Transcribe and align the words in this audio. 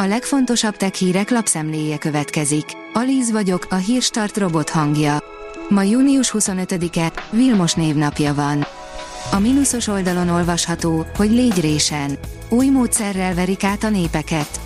A 0.00 0.06
legfontosabb 0.06 0.76
tech 0.76 0.92
hírek 0.92 1.30
lapszemléje 1.30 1.98
következik. 1.98 2.64
Alíz 2.92 3.30
vagyok, 3.30 3.66
a 3.70 3.74
hírstart 3.74 4.36
robot 4.36 4.70
hangja. 4.70 5.18
Ma 5.68 5.82
június 5.82 6.34
25-e, 6.38 7.12
Vilmos 7.30 7.74
névnapja 7.74 8.34
van. 8.34 8.66
A 9.32 9.38
mínuszos 9.38 9.86
oldalon 9.86 10.28
olvasható, 10.28 11.06
hogy 11.16 11.30
légy 11.30 11.60
résen. 11.60 12.18
Új 12.48 12.68
módszerrel 12.68 13.34
verik 13.34 13.64
át 13.64 13.84
a 13.84 13.88
népeket. 13.88 14.60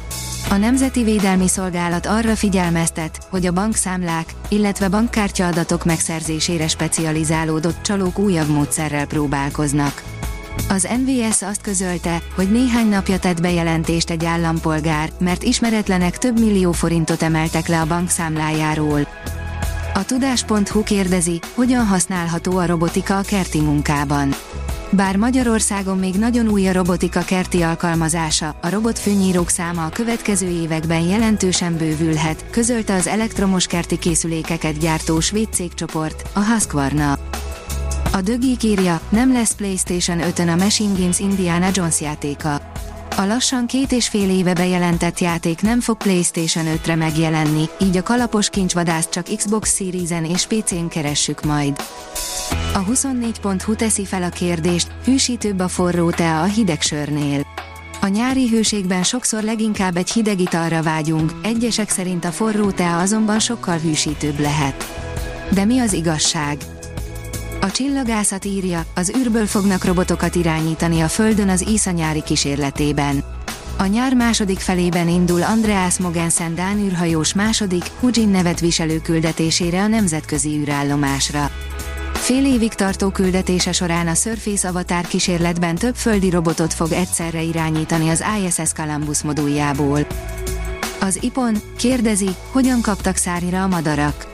A 0.51 0.57
Nemzeti 0.57 1.03
Védelmi 1.03 1.49
Szolgálat 1.49 2.07
arra 2.07 2.37
figyelmeztet, 2.37 3.19
hogy 3.31 3.47
a 3.47 3.53
bankszámlák, 3.53 4.35
illetve 4.49 4.89
bankkártya 4.89 5.47
adatok 5.47 5.85
megszerzésére 5.85 6.69
specializálódott 6.69 7.83
csalók 7.83 8.19
újabb 8.19 8.49
módszerrel 8.49 9.07
próbálkoznak. 9.07 10.12
Az 10.69 10.89
NVS 11.05 11.43
azt 11.43 11.61
közölte, 11.61 12.23
hogy 12.35 12.51
néhány 12.51 12.89
napja 12.89 13.19
tett 13.19 13.41
bejelentést 13.41 14.11
egy 14.11 14.25
állampolgár, 14.25 15.11
mert 15.19 15.43
ismeretlenek 15.43 16.19
több 16.19 16.41
millió 16.41 16.73
forintot 16.73 17.23
emeltek 17.23 17.69
le 17.69 17.81
a 17.81 17.87
bankszámlájáról. 17.87 19.09
A 19.95 20.05
tudás.hu 20.05 20.83
kérdezi, 20.83 21.41
hogyan 21.55 21.87
használható 21.87 22.57
a 22.59 22.67
robotika 22.67 23.19
a 23.19 23.23
kerti 23.23 23.61
munkában. 23.61 24.35
Bár 24.91 25.17
Magyarországon 25.17 25.99
még 25.99 26.15
nagyon 26.15 26.49
új 26.49 26.69
a 26.69 26.73
robotika 26.73 27.21
kerti 27.21 27.63
alkalmazása, 27.63 28.55
a 28.61 28.69
robotfőnyírók 28.69 29.49
száma 29.49 29.85
a 29.85 29.89
következő 29.89 30.49
években 30.49 31.01
jelentősen 31.01 31.77
bővülhet, 31.77 32.45
közölte 32.51 32.95
az 32.95 33.07
elektromos 33.07 33.67
kerti 33.67 33.99
készülékeket 33.99 34.79
gyártó 34.79 35.21
svéd 35.21 35.53
cégcsoport, 35.53 36.23
a 36.33 36.45
Husqvarna. 36.45 37.19
A 38.15 38.21
dögik 38.21 38.63
írja, 38.63 39.01
nem 39.09 39.33
lesz 39.33 39.55
PlayStation 39.55 40.19
5-ön 40.21 40.49
a 40.49 40.55
Machine 40.55 40.99
Games 40.99 41.19
Indiana 41.19 41.69
Jones 41.73 42.01
játéka. 42.01 42.55
A 43.17 43.25
lassan 43.25 43.67
két 43.67 43.93
és 43.93 44.09
fél 44.09 44.31
éve 44.31 44.55
bejelentett 44.55 45.19
játék 45.19 45.61
nem 45.61 45.81
fog 45.81 45.97
PlayStation 45.97 46.65
5-re 46.67 46.95
megjelenni, 46.95 47.65
így 47.81 47.97
a 47.97 48.03
kalapos 48.03 48.49
kincsvadászt 48.49 49.11
csak 49.11 49.27
Xbox 49.37 49.75
Series-en 49.75 50.25
és 50.25 50.47
PC-n 50.47 50.87
keressük 50.89 51.43
majd. 51.43 51.77
A 52.75 52.85
24.hu 52.85 53.75
teszi 53.75 54.05
fel 54.05 54.23
a 54.23 54.29
kérdést, 54.29 54.91
hűsítőbb 55.05 55.59
a 55.59 55.69
forró 55.69 56.11
tea 56.11 56.41
a 56.41 56.45
hideg 56.45 56.81
sörnél. 56.81 57.47
A 58.01 58.07
nyári 58.07 58.49
hőségben 58.49 59.03
sokszor 59.03 59.43
leginkább 59.43 59.97
egy 59.97 60.11
hideg 60.11 60.41
italra 60.41 60.83
vágyunk, 60.83 61.33
egyesek 61.43 61.91
szerint 61.91 62.25
a 62.25 62.31
forró 62.31 62.71
tea 62.71 62.99
azonban 62.99 63.39
sokkal 63.39 63.79
hűsítőbb 63.79 64.41
lehet. 64.41 64.85
De 65.51 65.65
mi 65.65 65.79
az 65.79 65.93
igazság? 65.93 66.59
A 67.63 67.71
csillagászat 67.71 68.45
írja, 68.45 68.85
az 68.95 69.13
űrből 69.19 69.47
fognak 69.47 69.85
robotokat 69.85 70.35
irányítani 70.35 71.01
a 71.01 71.09
Földön 71.09 71.49
az 71.49 71.69
íszanyári 71.69 72.23
kísérletében. 72.23 73.25
A 73.79 73.87
nyár 73.87 74.15
második 74.15 74.59
felében 74.59 75.09
indul 75.09 75.43
Andreas 75.43 75.99
Mogensen 75.99 76.55
Dán 76.55 76.79
űrhajós 76.79 77.35
második, 77.35 77.85
Hujin 78.01 78.29
nevet 78.29 78.61
viselő 78.61 79.01
küldetésére 79.01 79.83
a 79.83 79.87
nemzetközi 79.87 80.49
űrállomásra. 80.49 81.51
Fél 82.13 82.47
évig 82.47 82.75
tartó 82.75 83.11
küldetése 83.11 83.73
során 83.73 84.09
a 84.09 84.15
Surface 84.15 84.69
Avatar 84.69 85.07
kísérletben 85.07 85.75
több 85.75 85.95
földi 85.95 86.31
robotot 86.31 86.75
fog 86.75 86.93
egyszerre 86.93 87.43
irányítani 87.43 88.09
az 88.09 88.25
ISS 88.45 88.73
Columbus 88.73 89.23
moduljából. 89.23 90.07
Az 91.01 91.19
IPON 91.21 91.57
kérdezi, 91.77 92.29
hogyan 92.51 92.81
kaptak 92.81 93.17
szárnyra 93.17 93.63
a 93.63 93.69
madarak. 93.69 94.32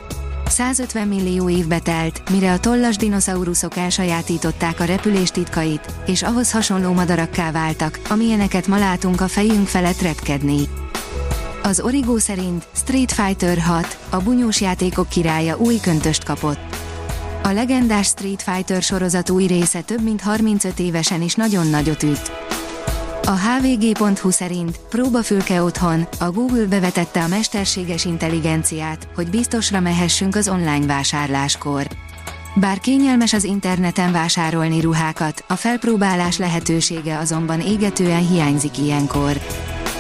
150 0.59 1.09
millió 1.09 1.49
évbe 1.49 1.79
telt, 1.79 2.31
mire 2.31 2.53
a 2.53 2.59
tollas 2.59 2.97
dinoszauruszok 2.97 3.77
elsajátították 3.77 4.81
a 4.81 4.85
repülés 4.85 5.31
titkait, 5.31 5.93
és 6.07 6.23
ahhoz 6.23 6.53
hasonló 6.53 6.93
madarakká 6.93 7.51
váltak, 7.51 7.99
amilyeneket 8.09 8.67
ma 8.67 8.79
látunk 8.79 9.21
a 9.21 9.29
fejünk 9.29 9.67
felett 9.67 10.01
repkedni. 10.01 10.69
Az 11.63 11.81
Origo 11.81 12.19
szerint 12.19 12.67
Street 12.73 13.13
Fighter 13.13 13.59
6, 13.59 13.99
a 14.11 14.17
bunyós 14.17 14.61
játékok 14.61 15.09
királya 15.09 15.57
új 15.57 15.77
köntöst 15.77 16.25
kapott. 16.25 16.77
A 17.43 17.49
legendás 17.49 18.07
Street 18.07 18.43
Fighter 18.43 18.83
sorozat 18.83 19.31
új 19.31 19.47
része 19.47 19.81
több 19.81 20.03
mint 20.03 20.21
35 20.21 20.79
évesen 20.79 21.23
is 21.23 21.35
nagyon 21.35 21.67
nagyot 21.67 22.03
üt. 22.03 22.48
A 23.25 23.31
hvg.hu 23.31 24.31
szerint 24.31 24.79
próbafülke 24.89 25.63
otthon, 25.63 26.09
a 26.19 26.31
Google 26.31 26.67
bevetette 26.67 27.23
a 27.23 27.29
mesterséges 27.29 28.05
intelligenciát, 28.05 29.09
hogy 29.15 29.31
biztosra 29.31 29.81
mehessünk 29.81 30.37
az 30.37 30.49
online 30.49 30.87
vásárláskor. 30.87 31.87
Bár 32.55 32.79
kényelmes 32.79 33.33
az 33.33 33.45
interneten 33.45 34.13
vásárolni 34.13 34.81
ruhákat, 34.81 35.45
a 35.49 35.55
felpróbálás 35.55 36.39
lehetősége 36.39 37.19
azonban 37.19 37.61
égetően 37.61 38.29
hiányzik 38.29 38.79
ilyenkor. 38.79 39.41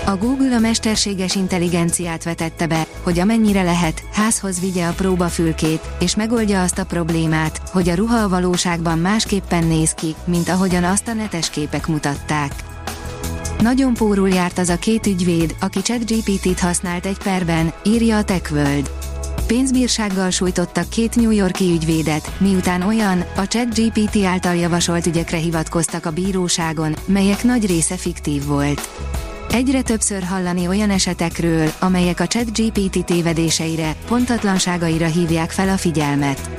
A 0.09 0.17
Google 0.17 0.57
a 0.57 0.59
mesterséges 0.59 1.34
intelligenciát 1.34 2.25
vetette 2.25 2.67
be, 2.67 2.87
hogy 3.03 3.19
amennyire 3.19 3.62
lehet, 3.62 4.03
házhoz 4.12 4.61
vigye 4.61 4.87
a 4.87 4.93
próbafülkét, 4.93 5.81
és 6.01 6.17
megoldja 6.17 6.62
azt 6.62 6.78
a 6.78 6.87
problémát, 6.87 7.61
hogy 7.73 7.89
a 7.89 7.95
ruha 7.95 8.17
a 8.17 8.28
valóságban 8.28 8.99
másképpen 8.99 9.65
néz 9.65 9.93
ki, 9.93 10.15
mint 10.25 10.49
ahogyan 10.49 10.84
azt 10.84 11.09
a 11.09 11.12
netes 11.12 11.51
képek 11.51 11.87
mutatták. 11.87 12.68
Nagyon 13.63 13.95
pórul 13.95 14.29
járt 14.29 14.59
az 14.59 14.69
a 14.69 14.77
két 14.77 15.07
ügyvéd, 15.07 15.55
aki 15.61 15.83
ChatGPT-t 15.83 16.61
használt 16.61 17.07
egy 17.07 17.19
perben, 17.19 17.73
írja 17.85 18.17
a 18.17 18.25
TechWorld. 18.25 18.91
Pénzbírsággal 19.47 20.31
sújtottak 20.31 20.89
két 20.89 21.17
New 21.17 21.31
Yorki 21.31 21.71
ügyvédet, 21.73 22.33
miután 22.41 22.83
olyan, 22.83 23.25
a 23.37 23.47
ChatGPT 23.47 24.25
által 24.25 24.55
javasolt 24.55 25.07
ügyekre 25.07 25.37
hivatkoztak 25.37 26.07
a 26.07 26.11
bíróságon, 26.11 26.95
melyek 27.07 27.45
nagy 27.45 27.67
része 27.67 27.97
fiktív 27.97 28.45
volt. 28.45 28.89
Egyre 29.51 29.83
többször 29.83 30.23
hallani 30.23 30.69
olyan 30.69 30.91
esetekről, 30.91 31.69
amelyek 31.79 32.21
a 32.21 32.27
ChatGPT 32.27 33.05
tévedéseire, 33.05 33.97
pontatlanságaira 34.07 35.07
hívják 35.07 35.51
fel 35.51 35.69
a 35.69 35.77
figyelmet. 35.77 36.51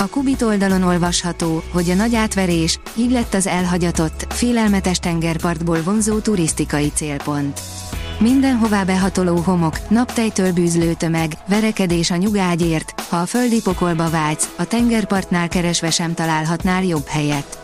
A 0.00 0.06
Kubit 0.06 0.42
oldalon 0.42 0.82
olvasható, 0.82 1.62
hogy 1.72 1.90
a 1.90 1.94
nagy 1.94 2.14
átverés, 2.14 2.78
így 2.96 3.10
lett 3.10 3.34
az 3.34 3.46
elhagyatott, 3.46 4.32
félelmetes 4.32 4.98
tengerpartból 4.98 5.82
vonzó 5.82 6.18
turisztikai 6.18 6.90
célpont. 6.94 7.60
Mindenhová 8.18 8.84
behatoló 8.84 9.36
homok, 9.36 9.88
naptejtől 9.88 10.52
bűzlő 10.52 10.92
tömeg, 10.92 11.32
verekedés 11.48 12.10
a 12.10 12.16
nyugágyért, 12.16 13.00
ha 13.08 13.16
a 13.16 13.26
földi 13.26 13.60
pokolba 13.62 14.10
vágysz, 14.10 14.48
a 14.56 14.64
tengerpartnál 14.64 15.48
keresve 15.48 15.90
sem 15.90 16.14
találhatnál 16.14 16.84
jobb 16.84 17.06
helyet. 17.06 17.58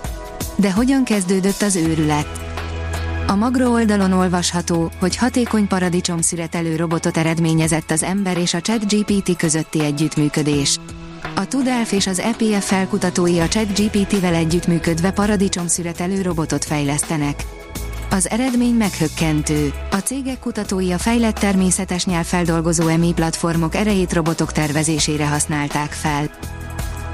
De 0.56 0.72
hogyan 0.72 1.04
kezdődött 1.04 1.62
az 1.62 1.76
őrület? 1.76 2.28
A 3.26 3.34
Magro 3.34 3.70
oldalon 3.70 4.12
olvasható, 4.12 4.90
hogy 5.00 5.16
hatékony 5.16 5.66
paradicsom 5.66 6.20
szüretelő 6.20 6.76
robotot 6.76 7.16
eredményezett 7.16 7.90
az 7.90 8.02
ember 8.02 8.38
és 8.38 8.54
a 8.54 8.60
ChatGPT 8.60 9.36
közötti 9.36 9.84
együttműködés. 9.84 10.78
A 11.38 11.46
Tudelf 11.46 11.92
és 11.92 12.06
az 12.06 12.18
EPF 12.18 12.66
felkutatói 12.66 13.38
a 13.38 13.48
ChatGPT-vel 13.48 14.34
együttműködve 14.34 15.12
szüretelő 15.66 16.22
robotot 16.22 16.64
fejlesztenek. 16.64 17.44
Az 18.10 18.30
eredmény 18.30 18.74
meghökkentő. 18.74 19.72
A 19.90 19.96
cégek 19.96 20.38
kutatói 20.38 20.92
a 20.92 20.98
fejlett 20.98 21.34
természetes 21.34 22.04
nyelvfeldolgozó 22.04 22.88
EMI 22.88 23.12
platformok 23.12 23.74
erejét 23.74 24.12
robotok 24.12 24.52
tervezésére 24.52 25.28
használták 25.28 25.90
fel. 25.92 26.30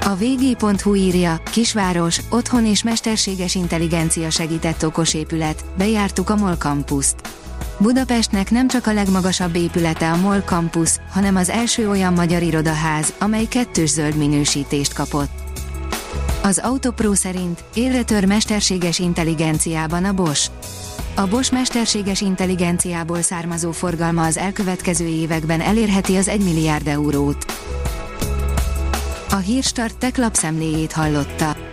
A 0.05 0.15
vg.hu 0.15 0.95
írja, 0.95 1.41
kisváros, 1.51 2.19
otthon 2.29 2.65
és 2.65 2.83
mesterséges 2.83 3.55
intelligencia 3.55 4.29
segített 4.29 4.85
okos 4.85 5.13
épület, 5.13 5.65
bejártuk 5.77 6.29
a 6.29 6.35
MOL 6.35 6.55
campuszt. 6.55 7.15
Budapestnek 7.77 8.51
nem 8.51 8.67
csak 8.67 8.87
a 8.87 8.93
legmagasabb 8.93 9.55
épülete 9.55 10.11
a 10.11 10.15
MOL 10.15 10.39
Campus, 10.39 10.89
hanem 11.11 11.35
az 11.35 11.49
első 11.49 11.89
olyan 11.89 12.13
magyar 12.13 12.41
irodaház, 12.41 13.13
amely 13.19 13.45
kettős 13.45 13.89
zöld 13.89 14.15
minősítést 14.15 14.93
kapott. 14.93 15.29
Az 16.43 16.57
Autopro 16.57 17.13
szerint 17.13 17.63
élre 17.73 18.25
mesterséges 18.27 18.99
intelligenciában 18.99 20.05
a 20.05 20.13
Bosch. 20.13 20.51
A 21.15 21.27
Bosch 21.27 21.53
mesterséges 21.53 22.21
intelligenciából 22.21 23.21
származó 23.21 23.71
forgalma 23.71 24.25
az 24.25 24.37
elkövetkező 24.37 25.05
években 25.05 25.61
elérheti 25.61 26.15
az 26.15 26.27
1 26.27 26.43
milliárd 26.43 26.87
eurót. 26.87 27.45
A 29.29 29.35
Hírstart 29.35 29.97
tech 29.97 30.19
lapszemléjét 30.19 30.91
hallotta. 30.91 31.72